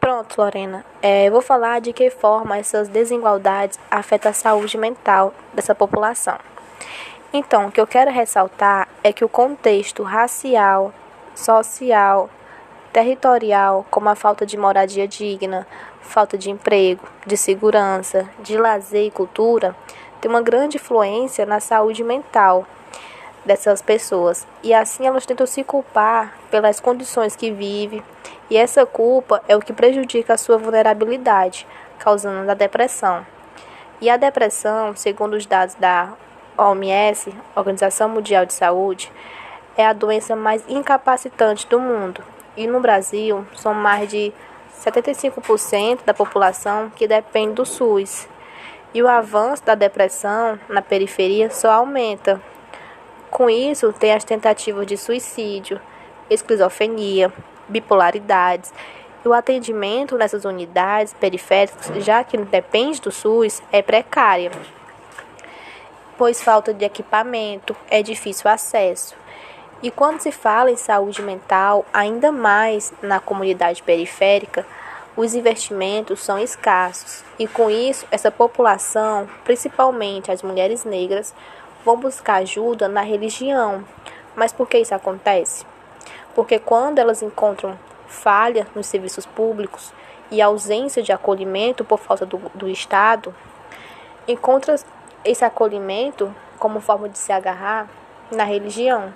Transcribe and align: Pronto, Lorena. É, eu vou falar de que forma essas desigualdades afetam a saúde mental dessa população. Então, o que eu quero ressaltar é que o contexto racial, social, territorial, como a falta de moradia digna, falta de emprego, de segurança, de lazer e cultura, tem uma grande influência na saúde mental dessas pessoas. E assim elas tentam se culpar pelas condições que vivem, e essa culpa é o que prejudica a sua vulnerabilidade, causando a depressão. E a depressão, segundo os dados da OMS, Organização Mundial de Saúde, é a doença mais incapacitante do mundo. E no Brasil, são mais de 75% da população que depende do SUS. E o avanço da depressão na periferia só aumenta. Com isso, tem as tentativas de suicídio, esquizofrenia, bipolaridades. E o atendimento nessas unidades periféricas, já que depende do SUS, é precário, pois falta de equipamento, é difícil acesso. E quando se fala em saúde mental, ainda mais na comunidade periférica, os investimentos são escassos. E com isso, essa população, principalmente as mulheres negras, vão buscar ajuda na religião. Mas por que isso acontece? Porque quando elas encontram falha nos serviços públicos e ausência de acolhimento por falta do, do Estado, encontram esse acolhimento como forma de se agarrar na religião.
Pronto, 0.00 0.40
Lorena. 0.40 0.84
É, 1.02 1.26
eu 1.26 1.32
vou 1.32 1.42
falar 1.42 1.80
de 1.80 1.92
que 1.92 2.08
forma 2.10 2.58
essas 2.58 2.88
desigualdades 2.88 3.78
afetam 3.90 4.30
a 4.30 4.34
saúde 4.34 4.78
mental 4.78 5.34
dessa 5.52 5.74
população. 5.74 6.38
Então, 7.32 7.66
o 7.66 7.72
que 7.72 7.80
eu 7.80 7.86
quero 7.86 8.10
ressaltar 8.10 8.88
é 9.02 9.12
que 9.12 9.24
o 9.24 9.28
contexto 9.28 10.02
racial, 10.02 10.92
social, 11.34 12.30
territorial, 12.92 13.84
como 13.90 14.08
a 14.08 14.14
falta 14.14 14.46
de 14.46 14.56
moradia 14.56 15.08
digna, 15.08 15.66
falta 16.00 16.38
de 16.38 16.50
emprego, 16.50 17.02
de 17.26 17.36
segurança, 17.36 18.28
de 18.38 18.56
lazer 18.56 19.06
e 19.06 19.10
cultura, 19.10 19.74
tem 20.20 20.30
uma 20.30 20.40
grande 20.40 20.76
influência 20.76 21.44
na 21.44 21.58
saúde 21.58 22.04
mental 22.04 22.64
dessas 23.44 23.82
pessoas. 23.82 24.46
E 24.62 24.72
assim 24.72 25.06
elas 25.06 25.26
tentam 25.26 25.46
se 25.46 25.62
culpar 25.64 26.34
pelas 26.50 26.80
condições 26.80 27.36
que 27.36 27.50
vivem, 27.50 28.02
e 28.50 28.56
essa 28.56 28.84
culpa 28.84 29.42
é 29.48 29.56
o 29.56 29.60
que 29.60 29.72
prejudica 29.72 30.34
a 30.34 30.38
sua 30.38 30.58
vulnerabilidade, 30.58 31.66
causando 31.98 32.50
a 32.50 32.54
depressão. 32.54 33.26
E 34.00 34.10
a 34.10 34.16
depressão, 34.16 34.94
segundo 34.94 35.34
os 35.34 35.46
dados 35.46 35.74
da 35.76 36.12
OMS, 36.56 37.34
Organização 37.56 38.08
Mundial 38.08 38.44
de 38.44 38.52
Saúde, 38.52 39.10
é 39.76 39.86
a 39.86 39.92
doença 39.92 40.36
mais 40.36 40.62
incapacitante 40.68 41.66
do 41.66 41.80
mundo. 41.80 42.22
E 42.56 42.66
no 42.66 42.80
Brasil, 42.80 43.46
são 43.54 43.74
mais 43.74 44.08
de 44.08 44.32
75% 44.78 46.04
da 46.04 46.14
população 46.14 46.90
que 46.94 47.08
depende 47.08 47.54
do 47.54 47.66
SUS. 47.66 48.28
E 48.92 49.02
o 49.02 49.08
avanço 49.08 49.64
da 49.64 49.74
depressão 49.74 50.58
na 50.68 50.82
periferia 50.82 51.50
só 51.50 51.72
aumenta. 51.72 52.40
Com 53.34 53.50
isso, 53.50 53.92
tem 53.92 54.12
as 54.12 54.22
tentativas 54.22 54.86
de 54.86 54.96
suicídio, 54.96 55.80
esquizofrenia, 56.30 57.32
bipolaridades. 57.68 58.72
E 59.24 59.28
o 59.28 59.32
atendimento 59.32 60.16
nessas 60.16 60.44
unidades 60.44 61.12
periféricas, 61.14 61.90
já 62.04 62.22
que 62.22 62.38
depende 62.38 63.00
do 63.00 63.10
SUS, 63.10 63.60
é 63.72 63.82
precário, 63.82 64.52
pois 66.16 66.40
falta 66.40 66.72
de 66.72 66.84
equipamento, 66.84 67.74
é 67.90 68.04
difícil 68.04 68.48
acesso. 68.48 69.16
E 69.82 69.90
quando 69.90 70.20
se 70.20 70.30
fala 70.30 70.70
em 70.70 70.76
saúde 70.76 71.20
mental, 71.20 71.84
ainda 71.92 72.30
mais 72.30 72.92
na 73.02 73.18
comunidade 73.18 73.82
periférica, 73.82 74.64
os 75.16 75.34
investimentos 75.34 76.22
são 76.22 76.38
escassos. 76.38 77.24
E 77.36 77.48
com 77.48 77.68
isso, 77.68 78.06
essa 78.12 78.30
população, 78.30 79.28
principalmente 79.42 80.30
as 80.30 80.40
mulheres 80.40 80.84
negras, 80.84 81.34
vão 81.84 81.96
buscar 81.96 82.36
ajuda 82.36 82.88
na 82.88 83.02
religião. 83.02 83.84
Mas 84.34 84.52
por 84.52 84.68
que 84.68 84.78
isso 84.78 84.94
acontece? 84.94 85.64
Porque 86.34 86.58
quando 86.58 86.98
elas 86.98 87.22
encontram 87.22 87.78
falha 88.08 88.66
nos 88.74 88.86
serviços 88.86 89.26
públicos 89.26 89.92
e 90.30 90.40
ausência 90.40 91.02
de 91.02 91.12
acolhimento 91.12 91.84
por 91.84 91.98
falta 91.98 92.24
do, 92.24 92.38
do 92.54 92.68
Estado, 92.68 93.34
encontram 94.26 94.74
esse 95.24 95.44
acolhimento 95.44 96.34
como 96.58 96.80
forma 96.80 97.08
de 97.08 97.18
se 97.18 97.32
agarrar 97.32 97.88
na 98.30 98.44
religião. 98.44 99.12